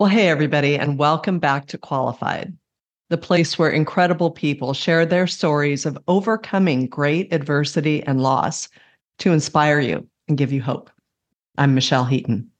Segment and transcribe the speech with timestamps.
[0.00, 2.56] Well, hey, everybody, and welcome back to Qualified,
[3.10, 8.70] the place where incredible people share their stories of overcoming great adversity and loss
[9.18, 10.90] to inspire you and give you hope.
[11.58, 12.50] I'm Michelle Heaton.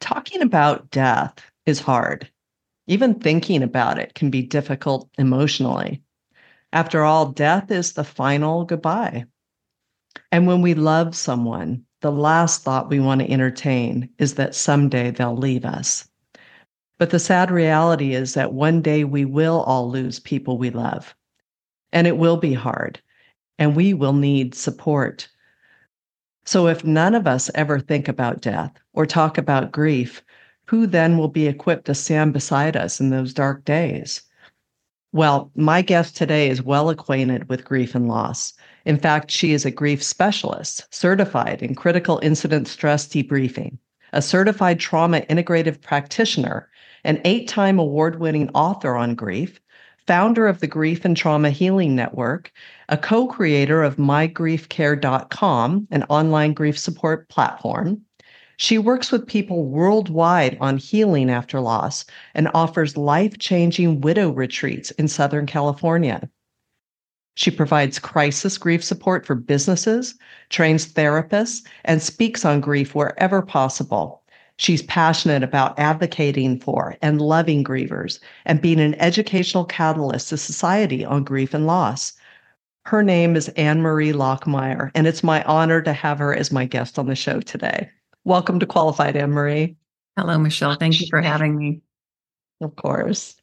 [0.00, 2.28] Talking about death is hard.
[2.88, 6.02] Even thinking about it can be difficult emotionally.
[6.72, 9.26] After all, death is the final goodbye.
[10.32, 15.12] And when we love someone, the last thought we want to entertain is that someday
[15.12, 16.08] they'll leave us.
[16.98, 21.14] But the sad reality is that one day we will all lose people we love.
[21.92, 23.00] And it will be hard,
[23.58, 25.28] and we will need support.
[26.46, 30.22] So, if none of us ever think about death or talk about grief,
[30.66, 34.22] who then will be equipped to stand beside us in those dark days?
[35.12, 38.52] Well, my guest today is well acquainted with grief and loss.
[38.84, 43.78] In fact, she is a grief specialist, certified in critical incident stress debriefing,
[44.12, 46.68] a certified trauma integrative practitioner,
[47.06, 49.60] an eight time award winning author on grief,
[50.08, 52.52] founder of the Grief and Trauma Healing Network,
[52.88, 58.02] a co creator of mygriefcare.com, an online grief support platform.
[58.56, 64.90] She works with people worldwide on healing after loss and offers life changing widow retreats
[64.92, 66.28] in Southern California.
[67.36, 70.14] She provides crisis grief support for businesses,
[70.48, 74.24] trains therapists, and speaks on grief wherever possible.
[74.58, 81.04] She's passionate about advocating for and loving grievers and being an educational catalyst to society
[81.04, 82.14] on grief and loss.
[82.86, 86.64] Her name is Anne Marie Lockmyer, and it's my honor to have her as my
[86.64, 87.90] guest on the show today.
[88.24, 89.76] Welcome to Qualified, Anne Marie.
[90.16, 90.76] Hello, Michelle.
[90.76, 91.82] Thank you for having me.
[92.62, 93.36] Of course.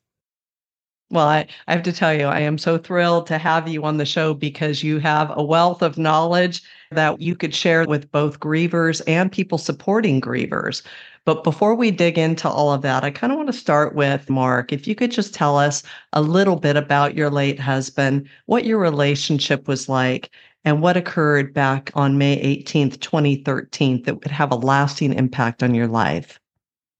[1.14, 3.98] Well, I, I have to tell you, I am so thrilled to have you on
[3.98, 8.40] the show because you have a wealth of knowledge that you could share with both
[8.40, 10.82] grievers and people supporting grievers.
[11.24, 14.28] But before we dig into all of that, I kind of want to start with
[14.28, 14.74] Mark.
[14.74, 18.80] If you could just tell us a little bit about your late husband, what your
[18.80, 20.32] relationship was like,
[20.66, 25.76] and what occurred back on May 18th, 2013, that would have a lasting impact on
[25.76, 26.40] your life.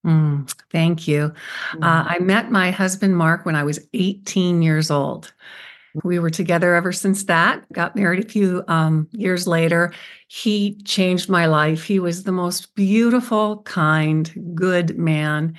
[0.04, 1.32] Mm, thank you.
[1.74, 2.08] Uh, mm-hmm.
[2.14, 5.32] I met my husband, Mark, when I was 18 years old.
[6.02, 9.92] We were together ever since that, got married a few um, years later.
[10.26, 11.84] He changed my life.
[11.84, 15.56] He was the most beautiful, kind, good man.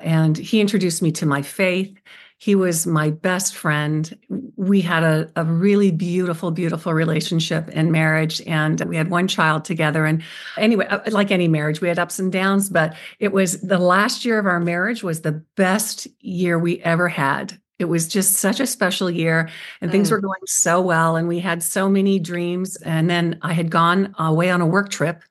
[0.00, 1.94] And he introduced me to my faith.
[2.38, 4.18] He was my best friend.
[4.56, 8.42] We had a, a really beautiful, beautiful relationship and marriage.
[8.46, 10.04] And we had one child together.
[10.04, 10.22] And
[10.58, 14.24] anyway, uh, like any marriage, we had ups and downs, but it was the last
[14.24, 17.58] year of our marriage was the best year we ever had.
[17.78, 19.48] It was just such a special year
[19.80, 20.12] and things mm.
[20.12, 21.16] were going so well.
[21.16, 22.76] And we had so many dreams.
[22.76, 25.22] And then I had gone away on a work trip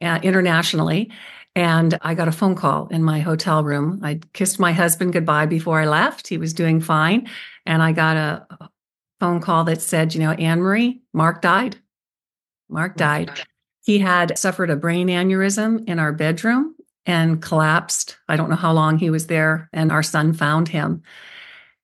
[0.00, 1.10] uh, internationally
[1.56, 3.98] and I got a phone call in my hotel room.
[4.02, 6.28] I kissed my husband goodbye before I left.
[6.28, 7.30] He was doing fine.
[7.64, 8.68] And I got a
[9.20, 11.76] phone call that said, you know, Anne Marie, Mark died.
[12.68, 13.30] Mark died.
[13.86, 16.74] He had suffered a brain aneurysm in our bedroom
[17.06, 18.18] and collapsed.
[18.28, 19.70] I don't know how long he was there.
[19.72, 21.04] And our son found him.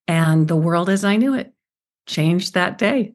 [0.07, 1.55] And the world as I knew it
[2.07, 3.15] changed that day.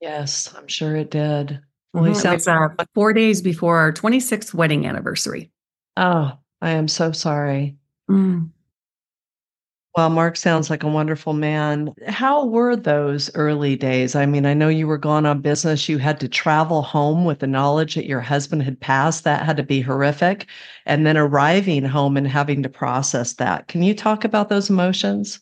[0.00, 1.60] Yes, I'm sure it did.
[1.92, 2.14] Well, mm-hmm.
[2.14, 5.51] sounds- it was uh, four days before our 26th wedding anniversary.
[5.96, 7.76] Oh, I am so sorry.
[8.10, 8.50] Mm.
[9.96, 11.92] Well, Mark sounds like a wonderful man.
[12.08, 14.14] How were those early days?
[14.14, 15.88] I mean, I know you were gone on business.
[15.88, 19.24] You had to travel home with the knowledge that your husband had passed.
[19.24, 20.46] That had to be horrific.
[20.86, 23.68] And then arriving home and having to process that.
[23.68, 25.40] Can you talk about those emotions?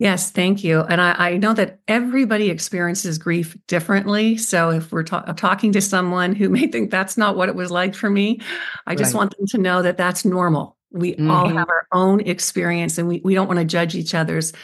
[0.00, 0.80] Yes, thank you.
[0.80, 4.38] And I, I, know that everybody experiences grief differently.
[4.38, 7.70] So if we're ta- talking to someone who may think that's not what it was
[7.70, 8.40] like for me,
[8.86, 9.18] I just right.
[9.18, 10.78] want them to know that that's normal.
[10.90, 11.30] We mm-hmm.
[11.30, 14.54] all have our own experience and we, we don't want to judge each other's.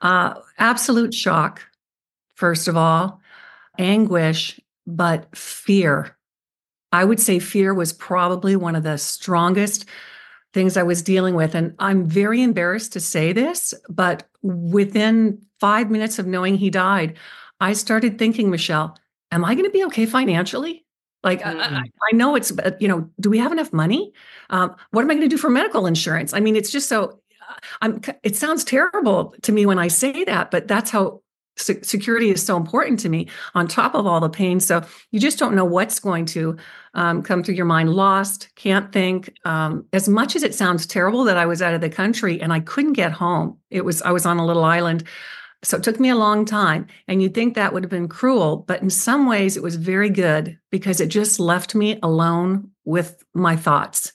[0.00, 1.60] Uh, absolute shock,
[2.36, 3.20] first of all,
[3.76, 6.16] anguish, but fear.
[6.92, 9.86] I would say fear was probably one of the strongest
[10.52, 11.56] things I was dealing with.
[11.56, 17.16] And I'm very embarrassed to say this, but within five minutes of knowing he died,
[17.60, 18.96] I started thinking, Michelle,
[19.32, 20.84] am I going to be okay financially?
[21.22, 21.58] Like, mm-hmm.
[21.58, 24.12] I, I, know it's, you know, do we have enough money?
[24.50, 26.34] Um, what am I going to do for medical insurance?
[26.34, 30.24] I mean, it's just so, uh, I'm, it sounds terrible to me when I say
[30.24, 31.22] that, but that's how
[31.56, 34.60] security is so important to me on top of all the pain.
[34.60, 36.56] So you just don't know what's going to
[36.94, 37.94] um, come through your mind.
[37.94, 41.80] Lost can't think um, as much as it sounds terrible that i was out of
[41.80, 45.04] the country and i couldn't get home it was i was on a little island.
[45.62, 48.58] So it took me a long time and you'd think that would have been cruel
[48.58, 53.24] but in some ways it was very good because it just left me alone with
[53.32, 54.12] my thoughts.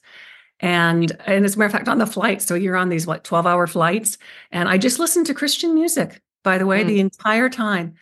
[0.59, 3.23] And and as a matter of fact, on the flight, so you're on these what
[3.23, 4.17] 12 hour flights,
[4.51, 6.87] and I just listened to Christian music, by the way, mm.
[6.87, 7.95] the entire time.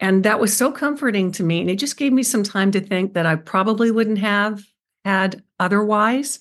[0.00, 1.60] And that was so comforting to me.
[1.60, 4.62] And it just gave me some time to think that I probably wouldn't have
[5.04, 6.40] had otherwise.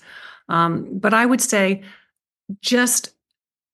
[0.49, 1.83] Um, but I would say
[2.61, 3.13] just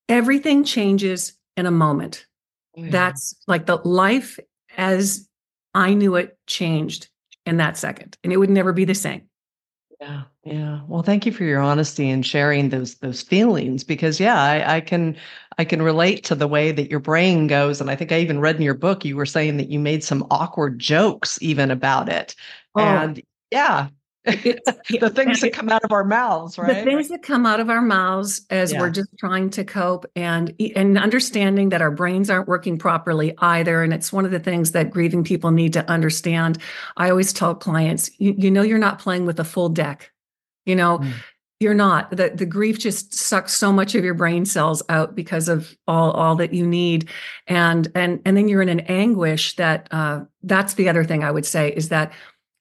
[0.07, 2.25] everything changes in a moment.
[2.75, 2.89] Yeah.
[2.91, 4.39] That's like the life
[4.77, 5.27] as
[5.73, 7.09] I knew it changed
[7.45, 9.23] in that second, and it would never be the same.
[10.01, 10.81] Yeah, yeah.
[10.87, 14.81] Well, thank you for your honesty and sharing those those feelings because yeah, I, I
[14.81, 15.17] can
[15.57, 17.81] I can relate to the way that your brain goes.
[17.81, 20.03] And I think I even read in your book you were saying that you made
[20.03, 22.33] some awkward jokes even about it.
[22.75, 22.79] Oh.
[22.81, 23.89] And yeah,
[24.25, 26.83] the things that come out of our mouths, right?
[26.83, 28.81] The things that come out of our mouths as yeah.
[28.81, 33.81] we're just trying to cope and and understanding that our brains aren't working properly either.
[33.81, 36.57] And it's one of the things that grieving people need to understand.
[36.97, 40.11] I always tell clients, you, you know, you're not playing with a full deck.
[40.65, 41.13] You know, mm.
[41.61, 42.11] you're not.
[42.11, 46.11] The the grief just sucks so much of your brain cells out because of all
[46.11, 47.07] all that you need.
[47.47, 51.31] And and and then you're in an anguish that uh that's the other thing I
[51.31, 52.11] would say is that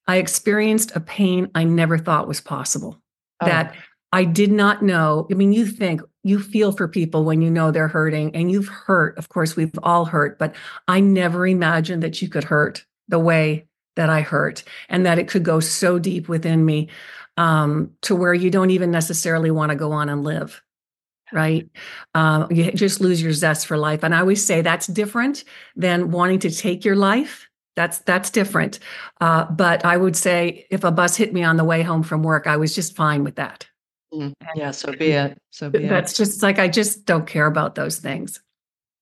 [0.09, 2.99] I experienced a pain I never thought was possible.
[3.41, 3.45] Oh.
[3.45, 3.75] That
[4.11, 5.27] I did not know.
[5.29, 8.67] I mean, you think you feel for people when you know they're hurting, and you've
[8.67, 9.15] hurt.
[9.19, 10.55] Of course, we've all hurt, but
[10.87, 13.67] I never imagined that you could hurt the way
[13.97, 16.89] that I hurt and that it could go so deep within me
[17.37, 20.63] um, to where you don't even necessarily want to go on and live.
[21.31, 21.69] Right.
[22.15, 24.03] Uh, you just lose your zest for life.
[24.03, 25.43] And I always say that's different
[25.75, 27.48] than wanting to take your life
[27.79, 28.79] that's that's different.
[29.21, 32.23] Uh, but I would say if a bus hit me on the way home from
[32.23, 33.65] work, I was just fine with that.
[34.13, 35.37] Mm, yeah, so be it.
[35.51, 36.17] So be That's it.
[36.17, 38.41] just like I just don't care about those things.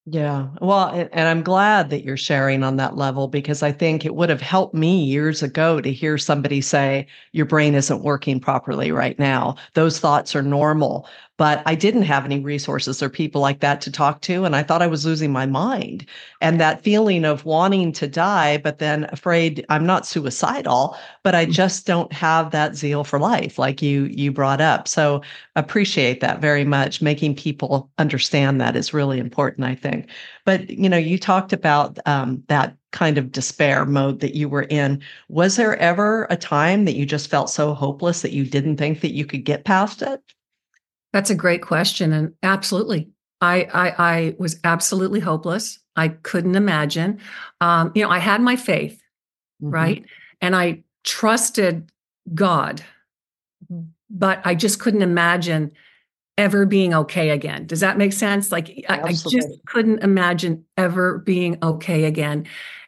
[0.06, 0.48] Yeah.
[0.62, 4.30] Well, and I'm glad that you're sharing on that level because I think it would
[4.30, 9.18] have helped me years ago to hear somebody say, Your brain isn't working properly right
[9.18, 9.56] now.
[9.74, 11.08] Those thoughts are normal
[11.38, 14.44] but I didn't have any resources or people like that to talk to.
[14.44, 16.04] And I thought I was losing my mind.
[16.40, 21.46] And that feeling of wanting to die, but then afraid I'm not suicidal, but I
[21.46, 21.52] mm.
[21.52, 24.88] just don't have that zeal for life, like you you brought up.
[24.88, 25.22] So
[25.54, 27.00] appreciate that very much.
[27.00, 30.10] Making people understand that is really important, I think.
[30.44, 34.62] But you know, you talked about um, that kind of despair mode that you were
[34.62, 35.00] in.
[35.28, 39.02] Was there ever a time that you just felt so hopeless that you didn't think
[39.02, 40.20] that you could get past it?
[41.12, 42.12] That's a great question.
[42.12, 43.10] And absolutely.
[43.40, 45.78] I, I, I was absolutely hopeless.
[45.96, 47.20] I couldn't imagine.
[47.60, 49.02] Um, you know, I had my faith,
[49.62, 49.72] mm-hmm.
[49.72, 50.04] right?
[50.40, 51.90] And I trusted
[52.34, 52.82] God,
[54.10, 55.72] but I just couldn't imagine
[56.36, 57.66] ever being okay again.
[57.66, 58.52] Does that make sense?
[58.52, 62.46] Like I, I, just couldn't imagine ever being okay again.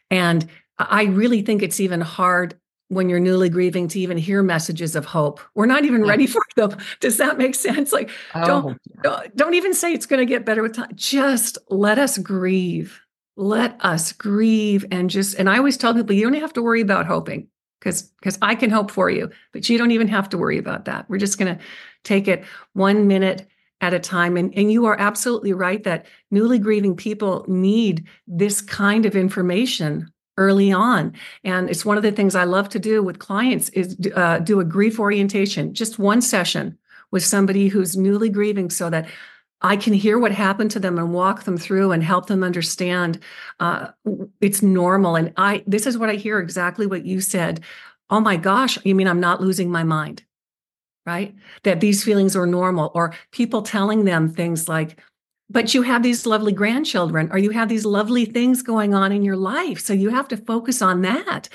[0.09, 0.47] And
[0.79, 2.55] I really think it's even hard
[2.91, 5.39] when you're newly grieving to even hear messages of hope.
[5.55, 6.77] We're not even ready for them.
[6.99, 7.93] Does that make sense?
[7.93, 10.91] Like, oh, don't, don't, don't even say it's going to get better with time.
[10.93, 12.99] Just let us grieve.
[13.37, 15.35] Let us grieve and just.
[15.35, 17.47] And I always tell people, you don't have to worry about hoping
[17.79, 20.83] because because I can hope for you, but you don't even have to worry about
[20.85, 21.09] that.
[21.09, 21.63] We're just going to
[22.03, 22.43] take it
[22.73, 23.47] one minute
[23.79, 24.35] at a time.
[24.35, 30.11] And, and you are absolutely right that newly grieving people need this kind of information
[30.41, 31.13] early on.
[31.43, 34.59] And it's one of the things i love to do with clients is uh, do
[34.59, 36.77] a grief orientation just one session
[37.11, 39.07] with somebody who's newly grieving so that
[39.61, 43.19] i can hear what happened to them and walk them through and help them understand
[43.59, 43.87] uh,
[44.39, 45.15] it's normal.
[45.15, 47.61] And i this is what i hear exactly what you said.
[48.09, 50.23] Oh my gosh you mean i'm not losing my mind
[51.05, 51.33] right?
[51.63, 54.99] That these feelings are normal or people telling them things like
[55.51, 59.23] but you have these lovely grandchildren or you have these lovely things going on in
[59.23, 61.49] your life so you have to focus on that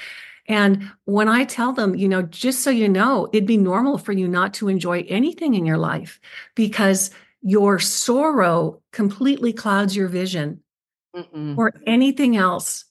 [0.49, 4.13] and when i tell them you know just so you know it'd be normal for
[4.13, 6.21] you not to enjoy anything in your life
[6.55, 7.11] because
[7.43, 10.61] your sorrow completely clouds your vision
[11.15, 11.57] Mm-mm.
[11.57, 12.86] or anything else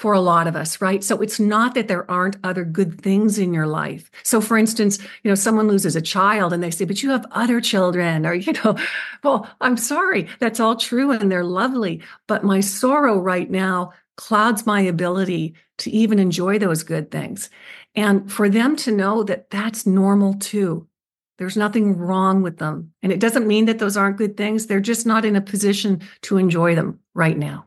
[0.00, 1.04] for a lot of us, right?
[1.04, 4.10] So it's not that there aren't other good things in your life.
[4.22, 7.26] So for instance, you know, someone loses a child and they say, but you have
[7.32, 8.78] other children, or, you know,
[9.22, 12.00] well, I'm sorry, that's all true and they're lovely.
[12.28, 17.50] But my sorrow right now clouds my ability to even enjoy those good things.
[17.94, 20.88] And for them to know that that's normal too.
[21.36, 22.94] There's nothing wrong with them.
[23.02, 24.66] And it doesn't mean that those aren't good things.
[24.66, 27.66] They're just not in a position to enjoy them right now.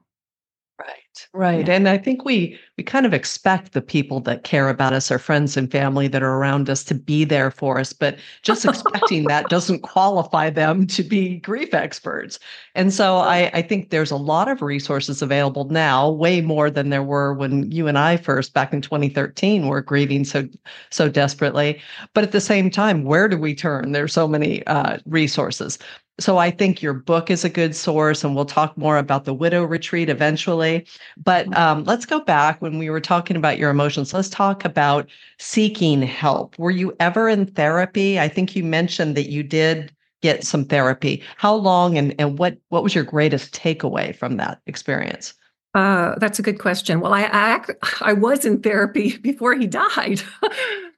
[1.33, 1.67] Right.
[1.67, 1.73] Yeah.
[1.75, 5.19] And I think we we kind of expect the people that care about us, our
[5.19, 9.23] friends and family that are around us to be there for us, but just expecting
[9.27, 12.39] that doesn't qualify them to be grief experts.
[12.73, 16.89] And so I, I think there's a lot of resources available now, way more than
[16.89, 20.47] there were when you and I first back in 2013 were grieving so
[20.89, 21.79] so desperately.
[22.15, 23.91] But at the same time, where do we turn?
[23.91, 25.77] There's so many uh, resources.
[26.19, 29.33] So I think your book is a good source, and we'll talk more about the
[29.33, 30.85] widow retreat eventually.
[31.17, 31.59] But mm-hmm.
[31.59, 34.13] um, let's go back when we were talking about your emotions.
[34.13, 36.57] Let's talk about seeking help.
[36.57, 38.21] Were you ever in therapy?
[38.21, 41.21] I think you mentioned that you did get some therapy.
[41.35, 45.33] How long and, and what what was your greatest takeaway from that experience?
[45.75, 47.01] Uh, that's a good question.
[47.01, 47.59] Well, I, I
[48.01, 50.23] I was in therapy before he died.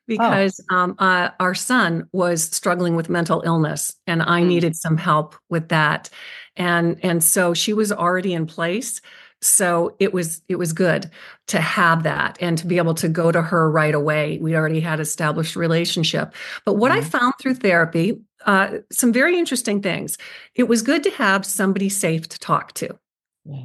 [0.08, 0.14] Oh.
[0.20, 0.76] because oh.
[0.76, 4.46] um, uh, our son was struggling with mental illness and i mm.
[4.46, 6.12] needed some help with that
[6.56, 9.02] and and so she was already in place
[9.46, 11.10] so it was it was good
[11.48, 14.80] to have that and to be able to go to her right away we already
[14.80, 16.34] had established relationship
[16.66, 16.96] but what mm.
[16.96, 17.10] i mm-hmm.
[17.10, 20.18] found through therapy uh, some very interesting things
[20.54, 22.98] it was good to have somebody safe to talk to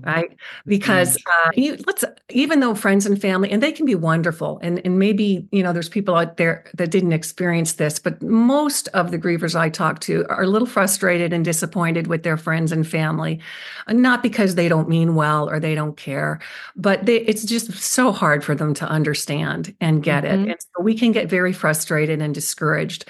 [0.03, 0.37] right?
[0.67, 4.81] Because uh, you, let's even though friends and family and they can be wonderful and
[4.85, 9.11] and maybe you know there's people out there that didn't experience this but most of
[9.11, 12.87] the grievers i talk to are a little frustrated and disappointed with their friends and
[12.87, 13.41] family
[13.89, 16.41] not because they don't mean well or they don't care
[16.77, 20.45] but they, it's just so hard for them to understand and get mm-hmm.
[20.45, 23.05] it and so we can get very frustrated and discouraged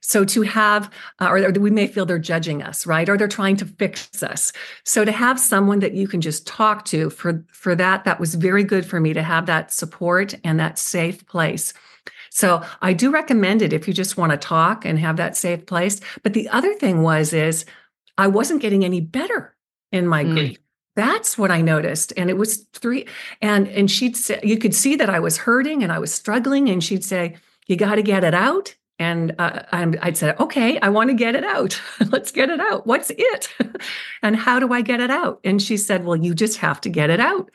[0.00, 3.08] so to have, uh, or we may feel they're judging us, right?
[3.08, 4.52] Or they're trying to fix us.
[4.84, 8.34] So to have someone that you can just talk to for for that, that was
[8.34, 11.72] very good for me to have that support and that safe place.
[12.30, 15.66] So I do recommend it if you just want to talk and have that safe
[15.66, 16.00] place.
[16.22, 17.64] But the other thing was is
[18.18, 19.56] I wasn't getting any better
[19.92, 20.34] in my mm.
[20.34, 20.58] grief.
[20.96, 22.12] That's what I noticed.
[22.16, 23.06] And it was three
[23.40, 26.68] and and she'd say you could see that I was hurting and I was struggling
[26.68, 27.36] and she'd say
[27.66, 31.34] you got to get it out and uh, I'd say, okay, I want to get
[31.34, 31.80] it out.
[32.10, 32.86] Let's get it out.
[32.86, 33.48] What's it?
[34.22, 35.40] and how do I get it out?
[35.44, 37.50] And she said, well, you just have to get it out.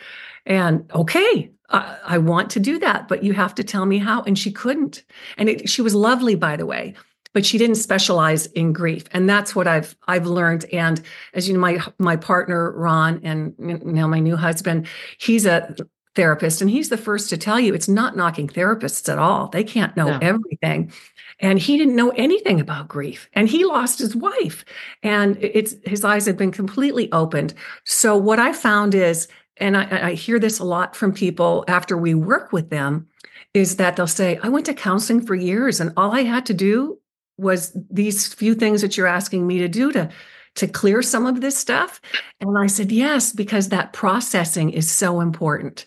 [0.45, 4.21] And okay, uh, I want to do that, but you have to tell me how.
[4.23, 5.03] And she couldn't.
[5.37, 6.93] And it, she was lovely, by the way,
[7.33, 9.05] but she didn't specialize in grief.
[9.11, 10.65] And that's what I've I've learned.
[10.73, 11.01] And
[11.33, 15.75] as you know, my my partner Ron and now my new husband, he's a
[16.15, 19.47] therapist and he's the first to tell you it's not knocking therapists at all.
[19.47, 20.19] They can't know no.
[20.21, 20.91] everything.
[21.39, 24.65] And he didn't know anything about grief and he lost his wife.
[25.03, 27.53] And it's his eyes have been completely opened.
[27.85, 29.27] So what i found is
[29.57, 33.07] and I, I, hear this a lot from people after we work with them
[33.53, 36.53] is that they'll say i went to counseling for years and all i had to
[36.53, 36.99] do
[37.37, 40.09] was these few things that you're asking me to do to
[40.53, 42.01] to clear some of this stuff.
[42.39, 45.85] And i said yes because that processing is so important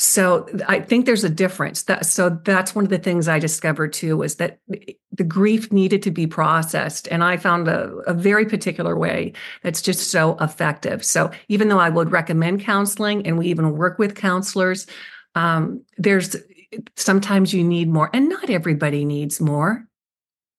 [0.00, 1.82] so I think there's a difference.
[1.82, 4.58] That so that's one of the things I discovered too was that
[5.12, 9.82] the grief needed to be processed, and I found a, a very particular way that's
[9.82, 11.04] just so effective.
[11.04, 14.86] So even though I would recommend counseling, and we even work with counselors,
[15.34, 16.34] um, there's
[16.96, 19.86] sometimes you need more, and not everybody needs more.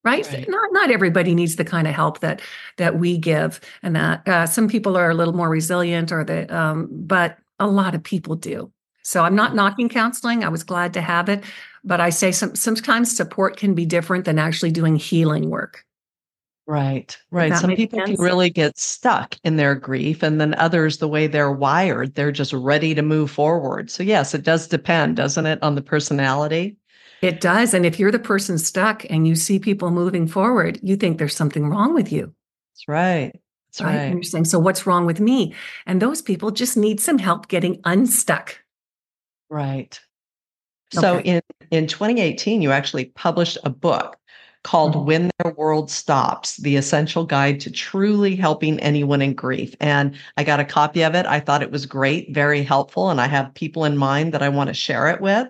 [0.04, 0.24] Right?
[0.32, 0.48] right?
[0.48, 2.42] Not not everybody needs the kind of help that
[2.76, 6.56] that we give, and that uh, some people are a little more resilient, or the
[6.56, 8.70] um, but a lot of people do.
[9.02, 10.44] So I'm not knocking counseling.
[10.44, 11.44] I was glad to have it,
[11.84, 15.84] but I say some, sometimes support can be different than actually doing healing work.
[16.66, 17.56] Right, right.
[17.56, 18.16] Some people sense?
[18.16, 22.30] can really get stuck in their grief, and then others, the way they're wired, they're
[22.30, 23.90] just ready to move forward.
[23.90, 26.76] So, yes, it does depend, doesn't it, on the personality?
[27.20, 27.74] It does.
[27.74, 31.36] And if you're the person stuck and you see people moving forward, you think there's
[31.36, 32.32] something wrong with you.
[32.72, 33.32] That's right.
[33.68, 33.96] That's right.
[33.96, 34.02] right.
[34.04, 35.54] And you're saying, so what's wrong with me?
[35.86, 38.61] And those people just need some help getting unstuck.
[39.52, 40.00] Right.
[40.94, 41.28] So okay.
[41.28, 44.16] in in 2018 you actually published a book
[44.62, 45.04] called mm-hmm.
[45.04, 49.74] When Their World Stops: The Essential Guide to Truly Helping Anyone in Grief.
[49.78, 51.26] And I got a copy of it.
[51.26, 54.48] I thought it was great, very helpful, and I have people in mind that I
[54.48, 55.48] want to share it with.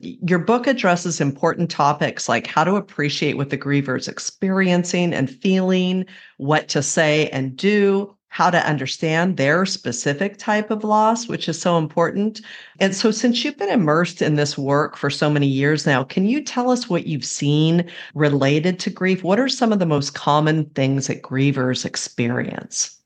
[0.00, 5.30] Your book addresses important topics like how to appreciate what the griever is experiencing and
[5.30, 6.06] feeling,
[6.38, 11.56] what to say and do, how to understand their specific type of loss, which is
[11.56, 12.40] so important.
[12.80, 16.26] And so, since you've been immersed in this work for so many years now, can
[16.26, 19.22] you tell us what you've seen related to grief?
[19.22, 22.98] What are some of the most common things that grievers experience?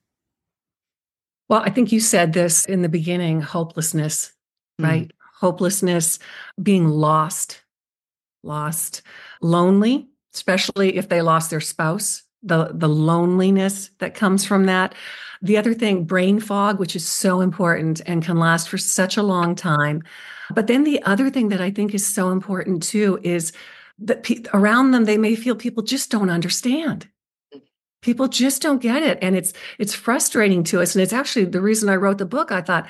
[1.50, 4.32] Well, I think you said this in the beginning hopelessness,
[4.80, 4.86] mm.
[4.86, 5.12] right?
[5.40, 6.20] Hopelessness,
[6.62, 7.60] being lost,
[8.42, 9.02] lost,
[9.42, 14.94] lonely, especially if they lost their spouse the the loneliness that comes from that.
[15.40, 19.22] The other thing, brain fog, which is so important and can last for such a
[19.22, 20.02] long time.
[20.52, 23.52] But then the other thing that I think is so important too is
[24.00, 27.08] that pe- around them they may feel people just don't understand
[28.00, 31.60] people just don't get it and it's it's frustrating to us and it's actually the
[31.60, 32.88] reason i wrote the book i thought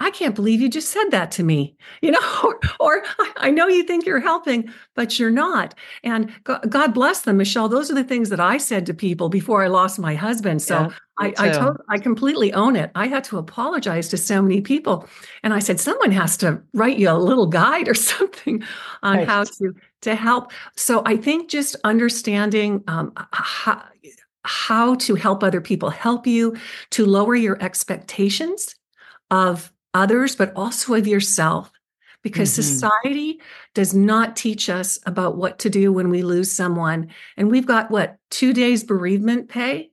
[0.00, 3.02] I can't believe you just said that to me, you know, or, or,
[3.36, 5.74] I know you think you're helping, but you're not.
[6.02, 7.68] And God bless them, Michelle.
[7.68, 10.62] Those are the things that I said to people before I lost my husband.
[10.62, 12.90] So yeah, I, I, told, I completely own it.
[12.94, 15.06] I had to apologize to so many people.
[15.42, 18.62] And I said, someone has to write you a little guide or something
[19.02, 19.28] on right.
[19.28, 20.52] how to, to help.
[20.76, 23.84] So I think just understanding um, how,
[24.44, 26.56] how to help other people help you
[26.90, 28.74] to lower your expectations
[29.30, 31.70] of others, but also of yourself.
[32.22, 32.62] Because mm-hmm.
[32.62, 33.40] society
[33.74, 37.08] does not teach us about what to do when we lose someone.
[37.38, 39.90] And we've got what, two days bereavement pay?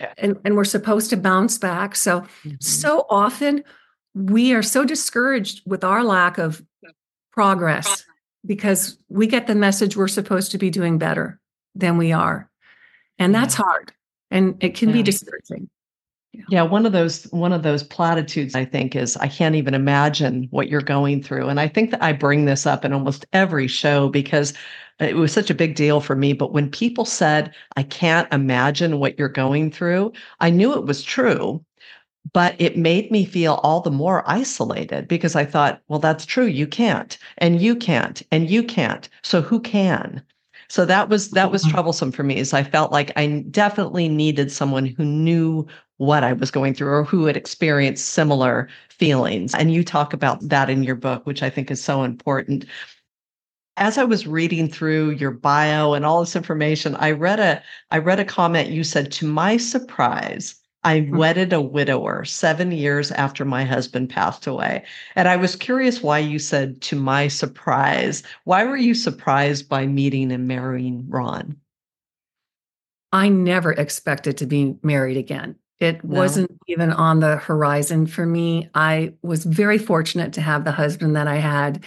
[0.00, 0.12] Yeah.
[0.18, 1.94] And, and we're supposed to bounce back.
[1.94, 2.54] So, mm-hmm.
[2.58, 3.62] so often
[4.14, 6.60] we are so discouraged with our lack of
[7.30, 8.04] progress
[8.44, 11.38] because we get the message we're supposed to be doing better
[11.76, 12.50] than we are.
[13.18, 13.64] And that's yeah.
[13.64, 13.92] hard
[14.30, 14.96] and it can yeah.
[14.96, 15.68] be discouraging.
[16.32, 16.44] Yeah.
[16.48, 20.46] yeah, one of those one of those platitudes I think is I can't even imagine
[20.50, 21.48] what you're going through.
[21.48, 24.54] And I think that I bring this up in almost every show because
[25.00, 29.00] it was such a big deal for me, but when people said I can't imagine
[29.00, 31.64] what you're going through, I knew it was true,
[32.32, 36.46] but it made me feel all the more isolated because I thought, well that's true,
[36.46, 39.08] you can't, and you can't, and you can't.
[39.22, 40.22] So who can?
[40.68, 41.72] So that was that was mm-hmm.
[41.72, 45.66] troublesome for me is I felt like I definitely needed someone who knew
[46.00, 49.54] what I was going through or who had experienced similar feelings.
[49.54, 52.64] And you talk about that in your book, which I think is so important.
[53.76, 57.98] As I was reading through your bio and all this information, I read a I
[57.98, 60.54] read a comment you said to my surprise,
[60.84, 61.18] I mm-hmm.
[61.18, 64.86] wedded a widower 7 years after my husband passed away.
[65.16, 68.22] And I was curious why you said to my surprise.
[68.44, 71.56] Why were you surprised by meeting and marrying Ron?
[73.12, 75.56] I never expected to be married again.
[75.80, 76.18] It no.
[76.18, 78.68] wasn't even on the horizon for me.
[78.74, 81.82] I was very fortunate to have the husband that I had.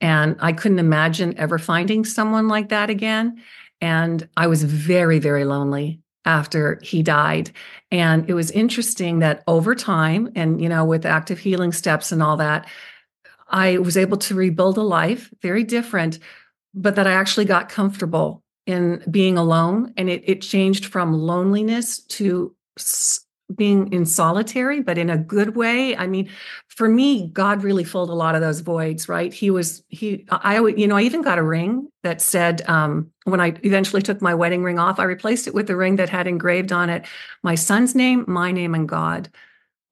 [0.00, 3.40] And I couldn't imagine ever finding someone like that again.
[3.80, 7.50] And I was very, very lonely after he died.
[7.90, 12.22] And it was interesting that over time, and, you know, with active healing steps and
[12.22, 12.66] all that,
[13.48, 16.18] I was able to rebuild a life very different,
[16.72, 19.92] but that I actually got comfortable in being alone.
[19.98, 22.56] And it, it changed from loneliness to
[23.54, 25.96] being in solitary, but in a good way.
[25.96, 26.30] I mean,
[26.68, 29.32] for me, God really filled a lot of those voids, right?
[29.32, 33.40] He was, he, I, you know, I even got a ring that said, um, when
[33.40, 36.26] I eventually took my wedding ring off, I replaced it with a ring that had
[36.26, 37.06] engraved on it
[37.42, 39.28] my son's name, my name, and God.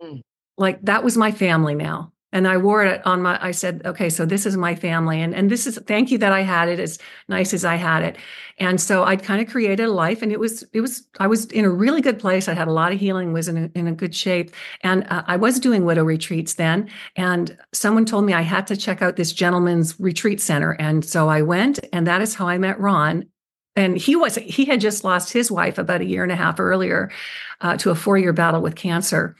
[0.02, 0.22] Mm.
[0.56, 4.08] Like that was my family now and I wore it on my I said, okay,
[4.08, 6.80] so this is my family and and this is thank you that I had it
[6.80, 8.16] as nice as I had it.
[8.58, 11.46] And so I'd kind of created a life and it was it was I was
[11.46, 12.48] in a really good place.
[12.48, 14.50] I had a lot of healing, was in a, in a good shape.
[14.82, 18.76] And uh, I was doing widow retreats then and someone told me I had to
[18.76, 22.58] check out this gentleman's retreat center and so I went and that is how I
[22.58, 23.26] met Ron
[23.76, 26.60] and he was he had just lost his wife about a year and a half
[26.60, 27.10] earlier
[27.60, 29.36] uh, to a four year battle with cancer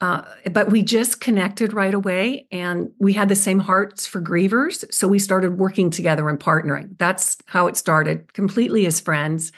[0.00, 4.92] uh, but we just connected right away and we had the same hearts for grievers.
[4.92, 6.98] So we started working together and partnering.
[6.98, 9.52] That's how it started, completely as friends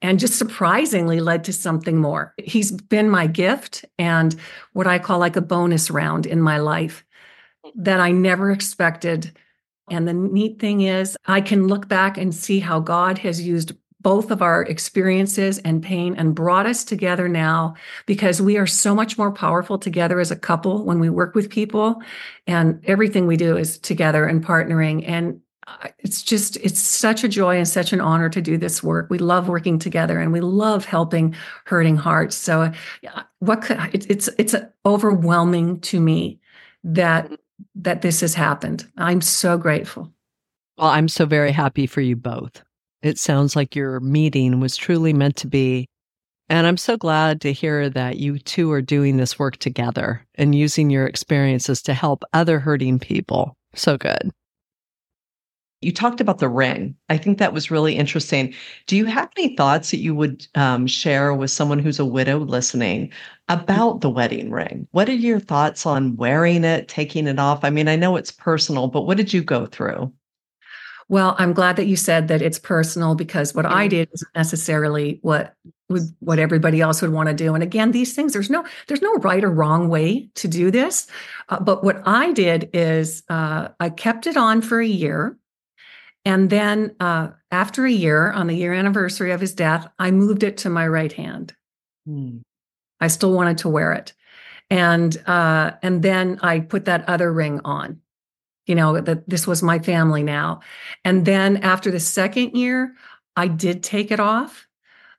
[0.00, 2.34] and just surprisingly led to something more.
[2.38, 4.36] He's been my gift and
[4.72, 7.04] what I call like a bonus round in my life
[7.74, 9.36] that I never expected.
[9.90, 13.72] And the neat thing is, I can look back and see how God has used
[14.00, 17.74] both of our experiences and pain and brought us together now
[18.06, 21.50] because we are so much more powerful together as a couple when we work with
[21.50, 22.00] people.
[22.46, 25.06] And everything we do is together and partnering.
[25.06, 28.82] And uh, it's just it's such a joy and such an honor to do this
[28.82, 29.08] work.
[29.10, 31.34] We love working together and we love helping
[31.64, 32.36] hurting hearts.
[32.36, 32.72] So
[33.40, 34.54] what could it's it's, it's
[34.86, 36.40] overwhelming to me
[36.84, 37.34] that mm-hmm.
[37.74, 38.88] that this has happened.
[38.96, 40.12] I'm so grateful.
[40.78, 42.62] Well i'm so very happy for you both
[43.02, 45.86] it sounds like your meeting was truly meant to be.
[46.48, 50.54] And I'm so glad to hear that you two are doing this work together and
[50.54, 53.54] using your experiences to help other hurting people.
[53.74, 54.30] So good.
[55.80, 56.96] You talked about the ring.
[57.08, 58.52] I think that was really interesting.
[58.88, 62.38] Do you have any thoughts that you would um, share with someone who's a widow
[62.38, 63.12] listening
[63.48, 64.88] about the wedding ring?
[64.90, 67.62] What are your thoughts on wearing it, taking it off?
[67.62, 70.12] I mean, I know it's personal, but what did you go through?
[71.10, 75.18] Well, I'm glad that you said that it's personal because what I did isn't necessarily
[75.22, 75.54] what
[75.88, 77.54] would what everybody else would want to do.
[77.54, 81.06] And again, these things there's no there's no right or wrong way to do this.
[81.48, 85.38] Uh, but what I did is uh, I kept it on for a year,
[86.26, 90.42] and then uh, after a year, on the year anniversary of his death, I moved
[90.42, 91.54] it to my right hand.
[92.06, 92.38] Hmm.
[93.00, 94.12] I still wanted to wear it,
[94.68, 98.02] and uh, and then I put that other ring on
[98.68, 100.60] you know that this was my family now
[101.04, 102.94] and then after the second year
[103.36, 104.66] i did take it off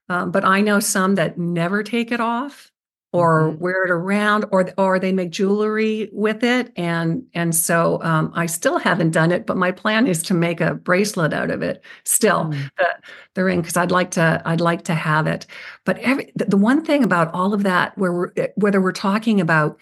[0.08, 2.72] um, but i know some that never take it off
[3.12, 3.60] or mm-hmm.
[3.60, 8.46] wear it around or or they make jewelry with it and and so um, i
[8.46, 11.84] still haven't done it but my plan is to make a bracelet out of it
[12.06, 12.68] still mm-hmm.
[12.78, 12.88] the,
[13.34, 15.46] the ring because i'd like to i'd like to have it
[15.86, 19.42] but every the, the one thing about all of that where we're whether we're talking
[19.42, 19.80] about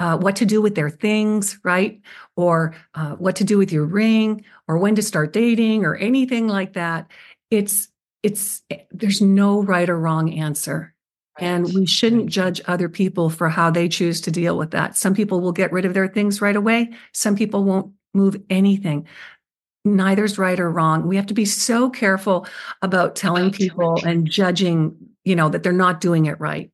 [0.00, 2.00] uh, what to do with their things, right?
[2.36, 6.48] Or uh, what to do with your ring, or when to start dating, or anything
[6.48, 7.10] like that.
[7.50, 7.88] It's
[8.22, 10.94] it's eh, there's no right or wrong answer.
[11.40, 14.96] And we shouldn't judge other people for how they choose to deal with that.
[14.96, 16.90] Some people will get rid of their things right away.
[17.12, 19.06] Some people won't move anything.
[19.84, 21.06] Neither's right or wrong.
[21.06, 22.46] We have to be so careful
[22.82, 26.70] about telling people and judging, you know, that they're not doing it right.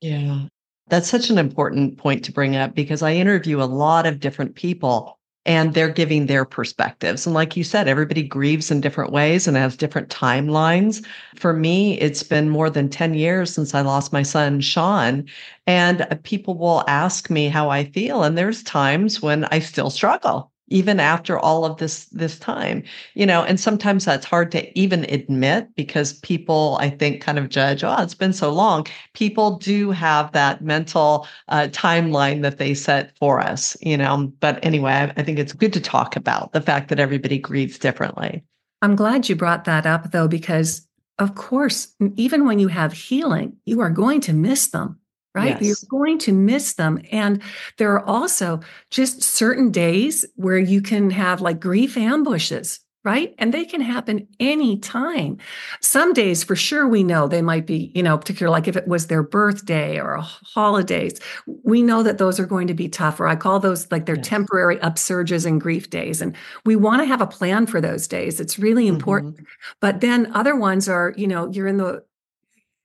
[0.00, 0.44] Yeah.
[0.88, 4.54] That's such an important point to bring up because I interview a lot of different
[4.54, 7.24] people and they're giving their perspectives.
[7.26, 11.04] And like you said, everybody grieves in different ways and has different timelines.
[11.36, 15.26] For me, it's been more than 10 years since I lost my son, Sean.
[15.66, 18.24] And uh, people will ask me how I feel.
[18.24, 22.82] And there's times when I still struggle even after all of this this time
[23.14, 27.48] you know and sometimes that's hard to even admit because people i think kind of
[27.48, 28.86] judge oh it's been so long.
[29.14, 34.64] People do have that mental uh, timeline that they set for us you know but
[34.64, 38.44] anyway I, I think it's good to talk about the fact that everybody grieves differently.
[38.82, 40.86] I'm glad you brought that up though because
[41.18, 44.98] of course even when you have healing you are going to miss them
[45.38, 45.60] right?
[45.60, 45.62] Yes.
[45.62, 47.00] You're going to miss them.
[47.12, 47.40] And
[47.76, 53.34] there are also just certain days where you can have like grief ambushes, right?
[53.38, 55.38] And they can happen anytime.
[55.80, 58.88] Some days for sure we know they might be, you know, particular like if it
[58.88, 61.20] was their birthday or holidays,
[61.62, 63.28] we know that those are going to be tougher.
[63.28, 64.26] I call those like their yes.
[64.26, 66.20] temporary upsurges and grief days.
[66.20, 66.34] And
[66.66, 68.40] we want to have a plan for those days.
[68.40, 69.36] It's really important.
[69.36, 69.44] Mm-hmm.
[69.80, 72.02] But then other ones are, you know, you're in the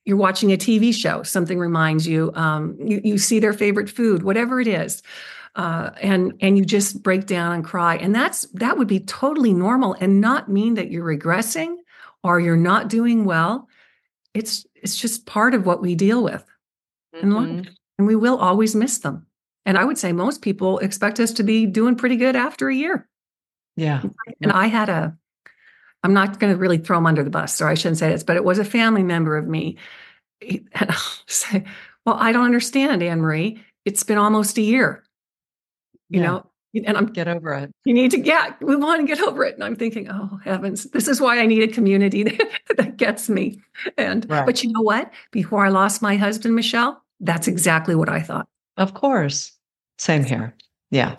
[0.04, 4.22] you're watching a TV show, something reminds you, um, you, you see their favorite food,
[4.22, 5.02] whatever it is.
[5.56, 7.96] Uh, and and you just break down and cry.
[7.96, 11.76] And that's that would be totally normal and not mean that you're regressing
[12.24, 13.68] or you're not doing well.
[14.34, 16.44] It's it's just part of what we deal with
[17.14, 17.24] mm-hmm.
[17.24, 19.26] in life and we will always miss them.
[19.64, 22.74] And i would say most people expect us to be doing pretty good after a
[22.74, 23.08] year.
[23.76, 24.02] Yeah.
[24.42, 25.16] And i had a
[26.04, 28.22] I'm not going to really throw him under the bus, or I shouldn't say this,
[28.22, 29.76] but it was a family member of me.
[30.40, 31.64] And I'll say,
[32.06, 33.60] Well, I don't understand, Anne Marie.
[33.84, 35.02] It's been almost a year.
[36.10, 36.26] You yeah.
[36.26, 37.70] know, and I'm get over it.
[37.84, 39.54] You need to, yeah, we want to get over it.
[39.54, 43.28] And I'm thinking, oh heavens, this is why I need a community that, that gets
[43.28, 43.60] me.
[43.96, 44.44] And right.
[44.44, 45.12] but you know what?
[45.30, 48.46] Before I lost my husband, Michelle, that's exactly what I thought.
[48.76, 49.52] Of course.
[49.98, 50.54] Same here.
[50.90, 51.14] Yeah.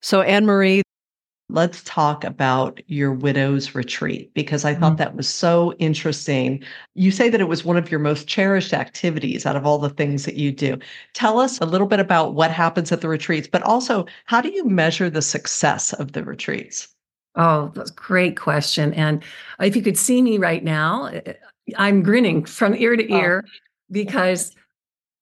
[0.00, 0.82] So Anne Marie,
[1.48, 4.96] Let's talk about your widow's retreat because I thought mm-hmm.
[4.96, 6.62] that was so interesting.
[6.94, 9.90] You say that it was one of your most cherished activities out of all the
[9.90, 10.76] things that you do.
[11.14, 14.50] Tell us a little bit about what happens at the retreats, but also how do
[14.50, 16.88] you measure the success of the retreats?
[17.36, 18.92] Oh, that's a great question.
[18.94, 19.22] And
[19.60, 21.32] if you could see me right now, eh, eh,
[21.76, 23.16] I'm grinning from ear to oh.
[23.16, 23.50] ear oh.
[23.92, 24.55] because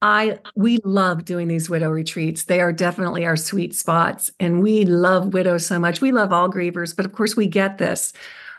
[0.04, 2.44] I we love doing these widow retreats.
[2.44, 6.02] They are definitely our sweet spots, and we love widows so much.
[6.02, 8.12] We love all grievers, but of course we get this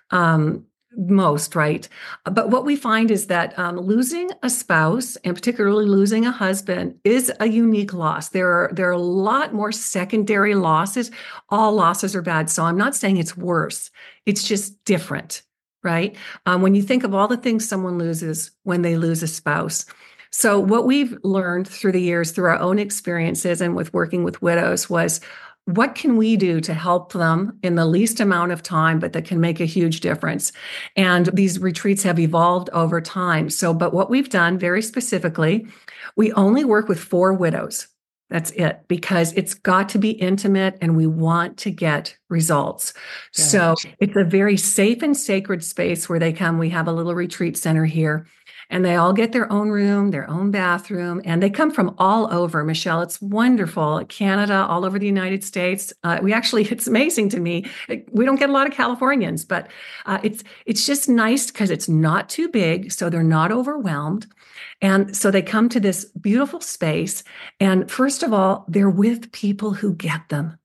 [0.09, 0.65] um,
[0.97, 1.87] most right.
[2.23, 6.95] But what we find is that um, losing a spouse, and particularly losing a husband,
[7.03, 8.29] is a unique loss.
[8.29, 11.11] There are there are a lot more secondary losses.
[11.49, 13.91] All losses are bad, so I'm not saying it's worse.
[14.25, 15.43] It's just different,
[15.83, 16.15] right?
[16.47, 19.85] Um, when you think of all the things someone loses when they lose a spouse
[20.37, 24.41] so, what we've learned through the years, through our own experiences and with working with
[24.41, 25.21] widows, was
[25.63, 29.23] what can we do to help them in the least amount of time, but that
[29.23, 30.51] can make a huge difference?
[30.97, 33.49] And these retreats have evolved over time.
[33.49, 35.67] So, but what we've done very specifically,
[36.17, 37.87] we only work with four widows.
[38.29, 42.93] That's it, because it's got to be intimate and we want to get results.
[43.31, 46.57] So it's a very safe and sacred space where they come.
[46.57, 48.27] We have a little retreat center here
[48.69, 52.31] and they all get their own room, their own bathroom, and they come from all
[52.33, 52.63] over.
[52.63, 54.03] Michelle, it's wonderful.
[54.09, 55.93] Canada, all over the United States.
[56.03, 57.65] Uh, we actually, it's amazing to me.
[58.11, 59.67] We don't get a lot of Californians, but
[60.05, 64.27] uh, it's it's just nice because it's not too big, so they're not overwhelmed.
[64.81, 67.23] And so they come to this beautiful space.
[67.59, 70.57] And first of all, they're with people who get them.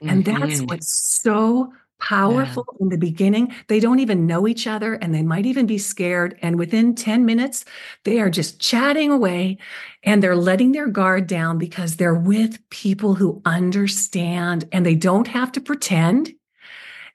[0.00, 0.40] And mm-hmm.
[0.40, 0.92] that's what's
[1.22, 2.84] so powerful yeah.
[2.84, 3.54] in the beginning.
[3.66, 6.38] They don't even know each other and they might even be scared.
[6.42, 7.64] And within 10 minutes,
[8.04, 9.58] they are just chatting away
[10.02, 15.28] and they're letting their guard down because they're with people who understand and they don't
[15.28, 16.34] have to pretend.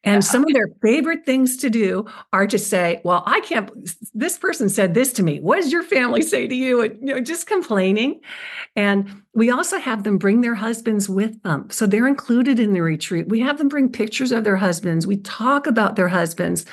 [0.03, 0.19] And yeah.
[0.19, 3.71] some of their favorite things to do are to say, Well, I can't,
[4.13, 5.39] this person said this to me.
[5.39, 6.81] What does your family say to you?
[6.81, 8.19] And, you know, just complaining.
[8.75, 11.69] And we also have them bring their husbands with them.
[11.69, 13.29] So they're included in the retreat.
[13.29, 15.07] We have them bring pictures of their husbands.
[15.07, 16.65] We talk about their husbands.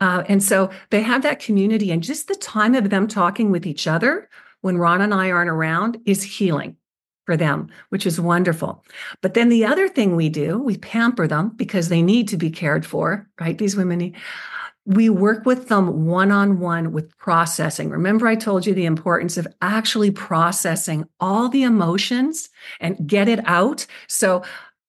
[0.00, 1.90] Uh, and so they have that community.
[1.90, 4.28] And just the time of them talking with each other
[4.60, 6.76] when Ron and I aren't around is healing
[7.30, 8.84] for them, which is wonderful.
[9.20, 12.50] But then the other thing we do, we pamper them because they need to be
[12.50, 13.56] cared for, right?
[13.56, 14.16] These women need.
[14.84, 17.88] We work with them one on one with processing.
[17.88, 22.48] Remember, I told you the importance of actually processing all the emotions
[22.80, 23.86] and get it out.
[24.08, 24.42] So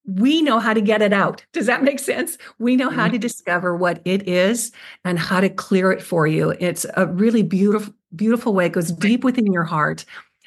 [0.05, 1.45] we know how to get it out.
[1.53, 2.39] Does that make sense?
[2.57, 3.19] We know how to mm-hmm.
[3.19, 4.71] discover what it is
[5.05, 6.55] and how to clear it for you.
[6.59, 8.65] It's a really beautiful, beautiful way.
[8.65, 10.05] It goes deep within your heart.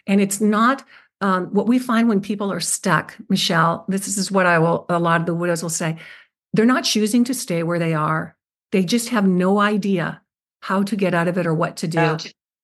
[0.09, 0.85] And it's not
[1.25, 4.99] um, what we find when people are stuck, Michelle, this is what I will, a
[4.99, 5.97] lot of the widows will say,
[6.53, 8.37] they're not choosing to stay where they are.
[8.73, 10.21] They just have no idea
[10.61, 11.99] how to get out of it or what to do.
[11.99, 12.19] Yeah.